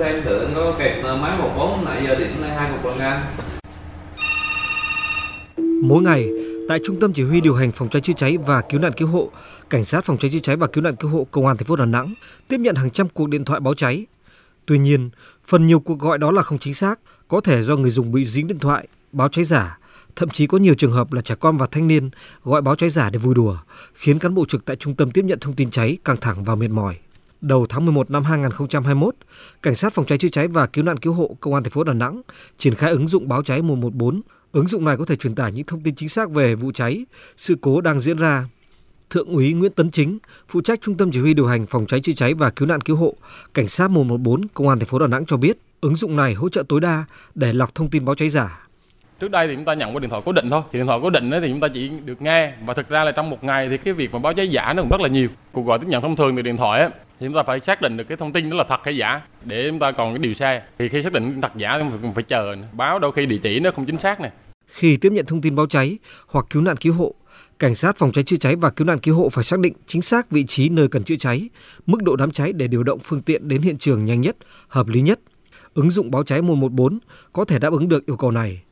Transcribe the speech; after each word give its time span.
xem 0.00 0.22
thử 0.24 0.48
nó 0.54 0.72
kẹt 0.78 1.04
máy 1.04 1.38
14 1.38 1.84
nãy 1.84 2.04
giờ 2.06 2.14
điện 2.14 2.32
hai 2.42 2.72
cục 2.72 2.84
lần 2.84 2.98
ngang. 2.98 3.22
Mỗi 5.82 6.02
ngày, 6.02 6.28
tại 6.68 6.78
Trung 6.84 7.00
tâm 7.00 7.12
Chỉ 7.12 7.22
huy 7.22 7.40
điều 7.40 7.54
hành 7.54 7.72
phòng 7.72 7.88
cháy 7.88 8.02
chữa 8.02 8.12
cháy 8.16 8.36
và 8.46 8.60
cứu 8.60 8.80
nạn 8.80 8.92
cứu 8.92 9.08
hộ, 9.08 9.30
Cảnh 9.70 9.84
sát 9.84 10.04
phòng 10.04 10.18
cháy 10.18 10.30
chữa 10.30 10.38
cháy 10.38 10.56
và 10.56 10.66
cứu 10.66 10.84
nạn 10.84 10.96
cứu 10.96 11.10
hộ 11.10 11.26
Công 11.30 11.46
an 11.46 11.56
thành 11.56 11.66
phố 11.66 11.76
Đà 11.76 11.84
Nẵng 11.84 12.14
tiếp 12.48 12.58
nhận 12.60 12.74
hàng 12.74 12.90
trăm 12.90 13.08
cuộc 13.08 13.28
điện 13.28 13.44
thoại 13.44 13.60
báo 13.60 13.74
cháy. 13.74 14.06
Tuy 14.66 14.78
nhiên, 14.78 15.10
phần 15.46 15.66
nhiều 15.66 15.80
cuộc 15.80 15.98
gọi 15.98 16.18
đó 16.18 16.30
là 16.30 16.42
không 16.42 16.58
chính 16.58 16.74
xác, 16.74 17.00
có 17.28 17.40
thể 17.40 17.62
do 17.62 17.76
người 17.76 17.90
dùng 17.90 18.12
bị 18.12 18.24
dính 18.24 18.46
điện 18.46 18.58
thoại, 18.58 18.88
báo 19.12 19.28
cháy 19.28 19.44
giả, 19.44 19.78
thậm 20.16 20.28
chí 20.28 20.46
có 20.46 20.58
nhiều 20.58 20.74
trường 20.74 20.92
hợp 20.92 21.12
là 21.12 21.22
trẻ 21.22 21.34
con 21.34 21.56
và 21.56 21.66
thanh 21.70 21.88
niên 21.88 22.10
gọi 22.44 22.62
báo 22.62 22.76
cháy 22.76 22.90
giả 22.90 23.10
để 23.10 23.18
vui 23.18 23.34
đùa, 23.34 23.56
khiến 23.94 24.18
cán 24.18 24.34
bộ 24.34 24.44
trực 24.48 24.64
tại 24.64 24.76
trung 24.76 24.94
tâm 24.94 25.10
tiếp 25.10 25.24
nhận 25.24 25.38
thông 25.40 25.54
tin 25.54 25.70
cháy 25.70 25.98
căng 26.04 26.16
thẳng 26.20 26.44
và 26.44 26.54
mệt 26.54 26.68
mỏi. 26.68 26.96
Đầu 27.40 27.66
tháng 27.68 27.84
11 27.84 28.10
năm 28.10 28.24
2021, 28.24 29.14
Cảnh 29.62 29.74
sát 29.74 29.92
phòng 29.92 30.06
cháy 30.06 30.18
chữa 30.18 30.28
cháy 30.28 30.48
và 30.48 30.66
cứu 30.66 30.84
nạn 30.84 30.96
cứu 30.96 31.12
hộ 31.12 31.36
Công 31.40 31.54
an 31.54 31.62
thành 31.62 31.70
phố 31.70 31.84
Đà 31.84 31.92
Nẵng 31.92 32.22
triển 32.58 32.74
khai 32.74 32.90
ứng 32.90 33.08
dụng 33.08 33.28
báo 33.28 33.42
cháy 33.42 33.62
114. 33.62 34.20
Ứng 34.52 34.66
dụng 34.66 34.84
này 34.84 34.96
có 34.96 35.04
thể 35.04 35.16
truyền 35.16 35.34
tải 35.34 35.52
những 35.52 35.66
thông 35.66 35.80
tin 35.80 35.94
chính 35.94 36.08
xác 36.08 36.30
về 36.30 36.54
vụ 36.54 36.72
cháy, 36.72 37.04
sự 37.36 37.56
cố 37.60 37.80
đang 37.80 38.00
diễn 38.00 38.16
ra. 38.16 38.44
Thượng 39.10 39.28
úy 39.28 39.52
Nguyễn 39.52 39.72
Tấn 39.72 39.90
Chính, 39.90 40.18
phụ 40.48 40.60
trách 40.60 40.80
Trung 40.82 40.96
tâm 40.96 41.10
Chỉ 41.12 41.20
huy 41.20 41.34
điều 41.34 41.46
hành 41.46 41.66
phòng 41.66 41.86
cháy 41.86 42.00
chữa 42.00 42.12
cháy 42.12 42.34
và 42.34 42.50
cứu 42.50 42.68
nạn 42.68 42.80
cứu 42.80 42.96
hộ, 42.96 43.14
Cảnh 43.54 43.68
sát 43.68 43.90
114 43.90 44.48
Công 44.54 44.68
an 44.68 44.78
thành 44.78 44.88
phố 44.88 44.98
Đà 44.98 45.06
Nẵng 45.06 45.26
cho 45.26 45.36
biết, 45.36 45.56
ứng 45.80 45.96
dụng 45.96 46.16
này 46.16 46.34
hỗ 46.34 46.48
trợ 46.48 46.62
tối 46.68 46.80
đa 46.80 47.04
để 47.34 47.52
lọc 47.52 47.74
thông 47.74 47.90
tin 47.90 48.04
báo 48.04 48.14
cháy 48.14 48.28
giả. 48.28 48.66
Trước 49.20 49.30
đây 49.30 49.48
thì 49.48 49.54
chúng 49.54 49.64
ta 49.64 49.74
nhận 49.74 49.94
qua 49.94 50.00
điện 50.00 50.10
thoại 50.10 50.22
cố 50.24 50.32
định 50.32 50.50
thôi. 50.50 50.62
Thì 50.72 50.78
điện 50.78 50.86
thoại 50.86 50.98
cố 51.02 51.10
định 51.10 51.30
thì 51.30 51.48
chúng 51.48 51.60
ta 51.60 51.68
chỉ 51.74 51.90
được 52.04 52.22
nghe 52.22 52.52
và 52.66 52.74
thực 52.74 52.88
ra 52.88 53.04
là 53.04 53.12
trong 53.12 53.30
một 53.30 53.44
ngày 53.44 53.68
thì 53.68 53.78
cái 53.78 53.94
việc 53.94 54.12
mà 54.12 54.18
báo 54.18 54.34
cháy 54.34 54.48
giả 54.48 54.72
nó 54.72 54.82
cũng 54.82 54.90
rất 54.90 55.00
là 55.00 55.08
nhiều. 55.08 55.28
Cuộc 55.52 55.62
gọi 55.62 55.78
tiếp 55.78 55.86
nhận 55.88 56.02
thông 56.02 56.16
thường 56.16 56.36
từ 56.36 56.42
điện 56.42 56.56
thoại 56.56 56.80
ấy, 56.80 56.90
thì 57.20 57.26
chúng 57.26 57.34
ta 57.34 57.42
phải 57.42 57.60
xác 57.60 57.82
định 57.82 57.96
được 57.96 58.04
cái 58.08 58.16
thông 58.16 58.32
tin 58.32 58.50
đó 58.50 58.56
là 58.56 58.64
thật 58.68 58.80
hay 58.84 58.96
giả 58.96 59.20
để 59.44 59.68
chúng 59.70 59.78
ta 59.78 59.92
còn 59.92 60.12
cái 60.12 60.18
điều 60.18 60.34
tra. 60.34 60.62
Thì 60.78 60.88
khi 60.88 61.02
xác 61.02 61.12
định 61.12 61.40
thật 61.40 61.52
giả 61.56 61.78
thì 61.78 62.08
phải 62.14 62.22
chờ 62.22 62.56
báo 62.72 62.98
đôi 62.98 63.12
khi 63.12 63.26
địa 63.26 63.38
chỉ 63.42 63.60
nó 63.60 63.70
không 63.70 63.86
chính 63.86 63.98
xác 63.98 64.20
này. 64.20 64.30
Khi 64.66 64.96
tiếp 64.96 65.12
nhận 65.12 65.26
thông 65.26 65.40
tin 65.40 65.54
báo 65.54 65.66
cháy 65.66 65.98
hoặc 66.26 66.46
cứu 66.50 66.62
nạn 66.62 66.76
cứu 66.76 66.92
hộ, 66.92 67.14
cảnh 67.58 67.74
sát 67.74 67.96
phòng 67.96 68.12
cháy 68.12 68.24
chữa 68.24 68.36
cháy 68.36 68.56
và 68.56 68.70
cứu 68.70 68.86
nạn 68.86 68.98
cứu 68.98 69.14
hộ 69.14 69.28
phải 69.28 69.44
xác 69.44 69.58
định 69.58 69.72
chính 69.86 70.02
xác 70.02 70.30
vị 70.30 70.44
trí 70.44 70.68
nơi 70.68 70.88
cần 70.88 71.04
chữa 71.04 71.16
cháy, 71.16 71.48
mức 71.86 72.02
độ 72.02 72.16
đám 72.16 72.30
cháy 72.30 72.52
để 72.52 72.68
điều 72.68 72.82
động 72.82 72.98
phương 73.04 73.22
tiện 73.22 73.48
đến 73.48 73.62
hiện 73.62 73.78
trường 73.78 74.04
nhanh 74.04 74.20
nhất, 74.20 74.36
hợp 74.68 74.88
lý 74.88 75.00
nhất. 75.00 75.20
Ứng 75.74 75.90
dụng 75.90 76.10
báo 76.10 76.22
cháy 76.22 76.42
114 76.42 76.98
có 77.32 77.44
thể 77.44 77.58
đáp 77.58 77.72
ứng 77.72 77.88
được 77.88 78.06
yêu 78.06 78.16
cầu 78.16 78.30
này. 78.30 78.62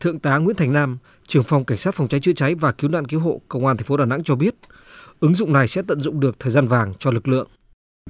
Thượng 0.00 0.18
tá 0.18 0.38
Nguyễn 0.38 0.56
Thành 0.56 0.72
Nam, 0.72 0.98
trưởng 1.26 1.44
phòng 1.44 1.64
cảnh 1.64 1.78
sát 1.78 1.94
phòng 1.94 2.08
cháy 2.08 2.20
chữa 2.20 2.32
cháy 2.32 2.54
và 2.54 2.72
cứu 2.72 2.90
nạn 2.90 3.04
cứu 3.04 3.20
hộ 3.20 3.40
công 3.48 3.66
an 3.66 3.76
thành 3.76 3.86
phố 3.86 3.96
Đà 3.96 4.04
Nẵng 4.04 4.24
cho 4.24 4.36
biết, 4.36 4.54
ứng 5.20 5.34
dụng 5.34 5.52
này 5.52 5.68
sẽ 5.68 5.82
tận 5.88 6.00
dụng 6.00 6.20
được 6.20 6.40
thời 6.40 6.52
gian 6.52 6.66
vàng 6.66 6.92
cho 6.98 7.10
lực 7.10 7.28
lượng. 7.28 7.48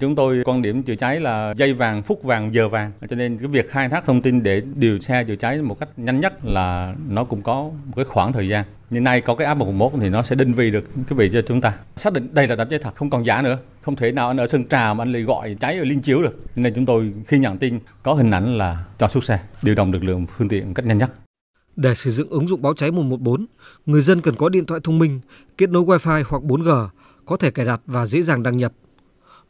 Chúng 0.01 0.15
tôi 0.15 0.43
quan 0.45 0.63
điểm 0.63 0.83
chữa 0.83 0.95
cháy 0.95 1.21
là 1.21 1.55
dây 1.57 1.75
vàng, 1.75 2.03
phút 2.03 2.23
vàng, 2.23 2.55
giờ 2.55 2.69
vàng. 2.69 2.93
Cho 3.11 3.17
nên 3.17 3.39
cái 3.39 3.49
việc 3.49 3.71
khai 3.71 3.89
thác 3.89 4.05
thông 4.07 4.23
tin 4.23 4.43
để 4.43 4.63
điều 4.75 4.99
xe 4.99 5.25
chữa 5.25 5.37
cháy 5.37 5.63
một 5.63 5.81
cách 5.81 5.89
nhanh 5.97 6.21
nhất 6.21 6.45
là 6.45 6.95
nó 7.09 7.25
cũng 7.25 7.43
có 7.43 7.55
một 7.55 7.93
cái 7.97 8.05
khoảng 8.05 8.33
thời 8.33 8.49
gian. 8.49 8.65
như 8.91 9.01
nay 9.01 9.21
có 9.21 9.35
cái 9.35 9.47
app 9.47 9.59
111 9.59 9.93
thì 10.01 10.09
nó 10.09 10.23
sẽ 10.23 10.37
định 10.37 10.53
vị 10.53 10.71
được 10.71 10.85
cái 10.95 11.19
vị 11.19 11.31
cho 11.33 11.43
chúng 11.43 11.61
ta. 11.61 11.75
Xác 11.97 12.13
định 12.13 12.29
đây 12.33 12.49
là 12.49 12.57
đám 12.57 12.69
cháy 12.71 12.79
thật, 12.79 12.95
không 12.95 13.11
còn 13.11 13.27
giả 13.27 13.43
nữa. 13.43 13.59
Không 13.83 13.97
thể 13.97 14.13
nào 14.13 14.29
anh 14.29 14.37
ở 14.37 14.47
Sơn 14.47 14.69
Trà 14.69 14.95
mà 14.95 15.03
anh 15.03 15.13
lại 15.13 15.23
gọi 15.23 15.57
cháy 15.61 15.79
ở 15.79 15.85
Liên 15.85 16.01
Chiếu 16.01 16.23
được. 16.23 16.41
Nên 16.57 16.75
chúng 16.75 16.87
tôi 16.87 17.13
khi 17.27 17.39
nhận 17.39 17.59
tin 17.59 17.79
có 18.03 18.15
hình 18.15 18.31
ảnh 18.31 18.59
là 18.59 18.85
cho 18.99 19.09
xuất 19.09 19.25
xe, 19.25 19.41
điều 19.63 19.75
động 19.75 19.93
lực 19.93 20.05
lượng 20.05 20.27
phương 20.37 20.49
tiện 20.49 20.67
một 20.67 20.73
cách 20.75 20.87
nhanh 20.87 20.99
nhất. 20.99 21.13
Để 21.77 21.95
sử 21.95 22.11
dụng 22.11 22.29
ứng 22.29 22.49
dụng 22.49 22.63
báo 22.63 22.75
cháy 22.75 22.91
114, 22.91 23.47
người 23.87 24.01
dân 24.01 24.21
cần 24.21 24.35
có 24.35 24.49
điện 24.49 24.67
thoại 24.67 24.81
thông 24.85 24.99
minh, 24.99 25.21
kết 25.59 25.71
nối 25.71 25.83
Wi-Fi 25.83 26.23
hoặc 26.27 26.43
4G, 26.43 26.89
có 27.25 27.37
thể 27.37 27.51
cài 27.51 27.67
đặt 27.67 27.81
và 27.87 28.07
dễ 28.07 28.23
dàng 28.23 28.43
đăng 28.43 28.57
nhập. 28.57 28.73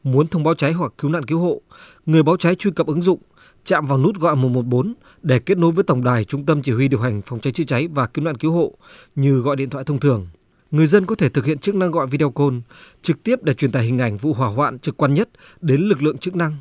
Muốn 0.05 0.28
thông 0.28 0.42
báo 0.42 0.55
cháy 0.55 0.72
hoặc 0.72 0.92
cứu 0.98 1.10
nạn 1.10 1.24
cứu 1.24 1.38
hộ, 1.38 1.60
người 2.06 2.22
báo 2.22 2.36
cháy 2.36 2.55
truy 2.55 2.70
cập 2.70 2.86
ứng 2.86 3.02
dụng, 3.02 3.20
chạm 3.64 3.86
vào 3.86 3.98
nút 3.98 4.20
gọi 4.20 4.36
114 4.36 4.94
để 5.22 5.38
kết 5.38 5.58
nối 5.58 5.72
với 5.72 5.84
tổng 5.84 6.05
đài 6.05 6.24
trung 6.24 6.47
tâm 6.47 6.62
chỉ 6.62 6.72
huy 6.72 6.88
điều 6.88 7.00
hành 7.00 7.22
phòng 7.22 7.41
cháy 7.41 7.53
chữa 7.53 7.65
cháy 7.65 7.88
và 7.88 8.06
cứu 8.06 8.25
nạn 8.25 8.37
cứu 8.37 8.53
hộ 8.53 8.72
như 9.14 9.41
gọi 9.41 9.56
điện 9.56 9.70
thoại 9.70 9.84
thông 9.84 10.00
thường. 10.00 10.26
Người 10.70 10.87
dân 10.87 11.06
có 11.06 11.14
thể 11.14 11.28
thực 11.28 11.44
hiện 11.44 11.59
chức 11.59 11.75
năng 11.75 11.91
gọi 11.91 12.06
video 12.06 12.31
call 12.31 12.56
trực 13.03 13.22
tiếp 13.22 13.43
để 13.43 13.54
truyền 13.54 13.72
tải 13.72 13.84
hình 13.84 13.98
ảnh 13.98 14.16
vụ 14.16 14.32
hỏa 14.32 14.48
hoạn 14.48 14.78
trực 14.78 14.97
quan 14.97 15.14
nhất 15.14 15.28
đến 15.60 15.81
lực 15.81 16.03
lượng 16.03 16.19
chức 16.19 16.37
năng. 16.37 16.56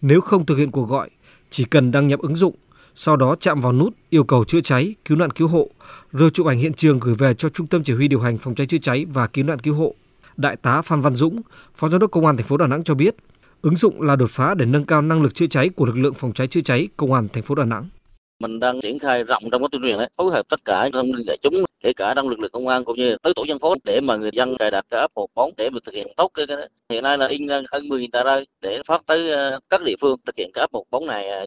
Nếu 0.00 0.20
không 0.20 0.46
thực 0.46 0.56
hiện 0.56 0.70
cuộc 0.70 0.88
gọi, 0.88 1.10
chỉ 1.50 1.64
cần 1.64 1.90
đăng 1.90 2.08
nhập 2.08 2.20
ứng 2.20 2.36
dụng 2.36 2.54
sau 3.00 3.16
đó 3.16 3.36
chạm 3.40 3.60
vào 3.60 3.72
nút 3.72 3.94
yêu 4.10 4.24
cầu 4.24 4.44
chữa 4.44 4.60
cháy, 4.60 4.94
cứu 5.04 5.18
nạn 5.18 5.30
cứu 5.30 5.48
hộ, 5.48 5.68
rồi 6.12 6.30
chụp 6.30 6.46
ảnh 6.46 6.58
hiện 6.58 6.72
trường 6.72 6.98
gửi 6.98 7.14
về 7.14 7.34
cho 7.34 7.48
Trung 7.48 7.66
tâm 7.66 7.82
Chỉ 7.84 7.92
huy 7.92 8.08
điều 8.08 8.20
hành 8.20 8.38
phòng 8.38 8.54
cháy 8.54 8.66
chữa 8.66 8.78
cháy 8.82 9.06
và 9.08 9.26
cứu 9.26 9.44
nạn 9.44 9.58
cứu 9.58 9.74
hộ. 9.74 9.94
Đại 10.38 10.56
tá 10.56 10.82
Phan 10.82 11.00
Văn 11.00 11.14
Dũng, 11.14 11.40
Phó 11.74 11.88
Giám 11.88 12.00
đốc 12.00 12.10
Công 12.10 12.26
an 12.26 12.36
thành 12.36 12.46
phố 12.46 12.56
Đà 12.56 12.66
Nẵng 12.66 12.84
cho 12.84 12.94
biết, 12.94 13.14
ứng 13.62 13.76
dụng 13.76 14.02
là 14.02 14.16
đột 14.16 14.30
phá 14.30 14.54
để 14.54 14.66
nâng 14.66 14.84
cao 14.84 15.02
năng 15.02 15.22
lực 15.22 15.34
chữa 15.34 15.46
cháy 15.46 15.68
của 15.68 15.86
lực 15.86 15.98
lượng 15.98 16.14
phòng 16.14 16.32
cháy 16.32 16.46
chữa 16.46 16.60
cháy 16.60 16.88
Công 16.96 17.12
an 17.12 17.28
thành 17.32 17.42
phố 17.42 17.54
Đà 17.54 17.64
Nẵng. 17.64 17.88
Mình 18.42 18.60
đang 18.60 18.80
triển 18.80 18.98
khai 18.98 19.24
rộng 19.24 19.42
trong 19.52 19.62
các 19.62 19.70
tuyên 19.70 19.82
truyền 19.82 19.98
đấy 19.98 20.10
phối 20.16 20.30
hợp 20.30 20.42
tất 20.48 20.64
cả 20.64 20.90
thông 20.92 21.12
tin 21.12 21.26
đại 21.26 21.36
chúng 21.42 21.64
kể 21.80 21.92
cả 21.92 22.14
trong 22.14 22.28
lực 22.28 22.38
lượng 22.38 22.50
công 22.52 22.68
an 22.68 22.84
cũng 22.84 22.96
như 22.96 23.16
tới 23.22 23.32
tổ 23.36 23.44
dân 23.44 23.58
phố 23.58 23.74
để 23.84 24.00
mà 24.00 24.16
người 24.16 24.30
dân 24.32 24.56
cài 24.58 24.70
đặt 24.70 24.84
cái 24.90 25.00
app 25.00 25.16
14 25.16 25.52
để 25.56 25.70
mà 25.70 25.78
thực 25.84 25.94
hiện 25.94 26.06
tốt 26.16 26.30
cái, 26.34 26.46
cái 26.46 26.56
hiện 26.90 27.02
nay 27.02 27.18
là 27.18 27.26
in 27.26 27.48
hơn 27.72 27.88
10 27.88 28.08
tờ 28.12 28.24
rơi 28.24 28.46
để 28.60 28.82
phát 28.86 29.02
tới 29.06 29.30
ờ, 29.30 29.60
các 29.68 29.82
địa 29.84 29.94
phương 30.00 30.16
thực 30.26 30.36
hiện 30.36 30.50
cái 30.54 30.62
app 30.62 30.72
14 30.72 31.06
này 31.06 31.28
ờ, 31.28 31.46